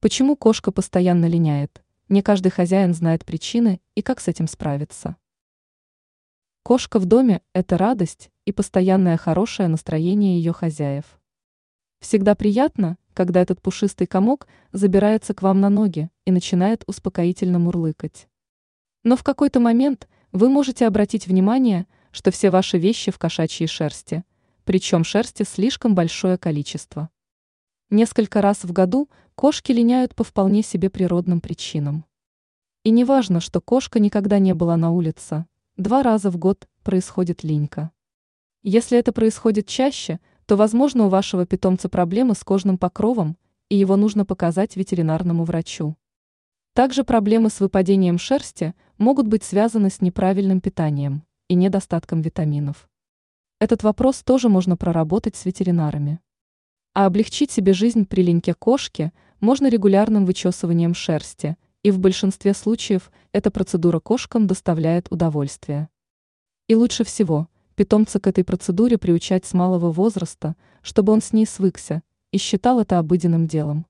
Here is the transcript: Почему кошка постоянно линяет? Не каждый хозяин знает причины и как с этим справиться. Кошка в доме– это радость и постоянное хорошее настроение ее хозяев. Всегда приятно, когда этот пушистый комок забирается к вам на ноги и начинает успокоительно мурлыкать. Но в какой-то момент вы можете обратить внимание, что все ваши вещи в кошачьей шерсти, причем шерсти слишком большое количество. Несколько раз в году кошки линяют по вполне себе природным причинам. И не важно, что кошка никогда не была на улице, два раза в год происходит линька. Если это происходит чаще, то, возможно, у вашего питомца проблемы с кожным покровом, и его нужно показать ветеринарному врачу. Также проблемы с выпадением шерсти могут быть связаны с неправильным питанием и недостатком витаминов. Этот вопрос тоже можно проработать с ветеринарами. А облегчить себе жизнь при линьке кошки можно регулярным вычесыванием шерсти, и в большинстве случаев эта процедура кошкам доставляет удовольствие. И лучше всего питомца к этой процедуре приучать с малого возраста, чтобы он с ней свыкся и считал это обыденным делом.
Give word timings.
Почему 0.00 0.36
кошка 0.36 0.70
постоянно 0.70 1.26
линяет? 1.26 1.82
Не 2.08 2.22
каждый 2.22 2.50
хозяин 2.50 2.94
знает 2.94 3.24
причины 3.24 3.80
и 3.96 4.02
как 4.02 4.20
с 4.20 4.28
этим 4.28 4.46
справиться. 4.46 5.16
Кошка 6.62 7.00
в 7.00 7.06
доме– 7.06 7.42
это 7.52 7.76
радость 7.76 8.30
и 8.44 8.52
постоянное 8.52 9.16
хорошее 9.16 9.68
настроение 9.68 10.38
ее 10.38 10.52
хозяев. 10.52 11.18
Всегда 11.98 12.36
приятно, 12.36 12.96
когда 13.12 13.40
этот 13.40 13.60
пушистый 13.60 14.06
комок 14.06 14.46
забирается 14.70 15.34
к 15.34 15.42
вам 15.42 15.60
на 15.60 15.68
ноги 15.68 16.10
и 16.24 16.30
начинает 16.30 16.84
успокоительно 16.86 17.58
мурлыкать. 17.58 18.28
Но 19.02 19.16
в 19.16 19.24
какой-то 19.24 19.58
момент 19.58 20.08
вы 20.30 20.48
можете 20.48 20.86
обратить 20.86 21.26
внимание, 21.26 21.88
что 22.12 22.30
все 22.30 22.50
ваши 22.50 22.78
вещи 22.78 23.10
в 23.10 23.18
кошачьей 23.18 23.66
шерсти, 23.66 24.22
причем 24.62 25.02
шерсти 25.02 25.42
слишком 25.42 25.96
большое 25.96 26.38
количество. 26.38 27.10
Несколько 27.90 28.42
раз 28.42 28.64
в 28.64 28.72
году 28.72 29.08
кошки 29.34 29.72
линяют 29.72 30.14
по 30.14 30.22
вполне 30.22 30.62
себе 30.62 30.90
природным 30.90 31.40
причинам. 31.40 32.04
И 32.84 32.90
не 32.90 33.02
важно, 33.02 33.40
что 33.40 33.62
кошка 33.62 33.98
никогда 33.98 34.38
не 34.38 34.52
была 34.52 34.76
на 34.76 34.90
улице, 34.90 35.46
два 35.78 36.02
раза 36.02 36.30
в 36.30 36.36
год 36.36 36.68
происходит 36.82 37.44
линька. 37.44 37.90
Если 38.62 38.98
это 38.98 39.10
происходит 39.12 39.66
чаще, 39.66 40.20
то, 40.44 40.56
возможно, 40.56 41.06
у 41.06 41.08
вашего 41.08 41.46
питомца 41.46 41.88
проблемы 41.88 42.34
с 42.34 42.44
кожным 42.44 42.76
покровом, 42.76 43.38
и 43.70 43.76
его 43.76 43.96
нужно 43.96 44.26
показать 44.26 44.76
ветеринарному 44.76 45.44
врачу. 45.44 45.96
Также 46.74 47.04
проблемы 47.04 47.48
с 47.48 47.58
выпадением 47.58 48.18
шерсти 48.18 48.74
могут 48.98 49.26
быть 49.28 49.44
связаны 49.44 49.88
с 49.88 50.02
неправильным 50.02 50.60
питанием 50.60 51.24
и 51.48 51.54
недостатком 51.54 52.20
витаминов. 52.20 52.86
Этот 53.60 53.82
вопрос 53.82 54.22
тоже 54.22 54.50
можно 54.50 54.76
проработать 54.76 55.36
с 55.36 55.46
ветеринарами. 55.46 56.20
А 56.98 57.06
облегчить 57.06 57.52
себе 57.52 57.74
жизнь 57.74 58.06
при 58.06 58.22
линьке 58.22 58.54
кошки 58.54 59.12
можно 59.38 59.68
регулярным 59.68 60.26
вычесыванием 60.26 60.94
шерсти, 60.94 61.56
и 61.84 61.92
в 61.92 62.00
большинстве 62.00 62.54
случаев 62.54 63.12
эта 63.30 63.52
процедура 63.52 64.00
кошкам 64.00 64.48
доставляет 64.48 65.06
удовольствие. 65.12 65.90
И 66.66 66.74
лучше 66.74 67.04
всего 67.04 67.46
питомца 67.76 68.18
к 68.18 68.26
этой 68.26 68.42
процедуре 68.42 68.98
приучать 68.98 69.46
с 69.46 69.54
малого 69.54 69.92
возраста, 69.92 70.56
чтобы 70.82 71.12
он 71.12 71.22
с 71.22 71.32
ней 71.32 71.46
свыкся 71.46 72.02
и 72.32 72.38
считал 72.38 72.80
это 72.80 72.98
обыденным 72.98 73.46
делом. 73.46 73.86